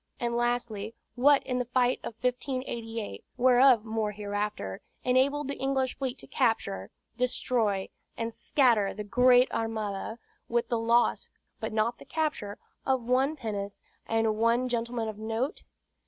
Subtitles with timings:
[0.19, 6.17] And lastly, what in the fight of 1588, whereof more hereafter, enabled the English fleet
[6.17, 10.17] to capture, destroy, and scatter that Great Armada,
[10.49, 11.29] with the loss
[11.59, 13.77] (but not the capture) of one pinnace,
[14.07, 15.61] and one gentleman of note?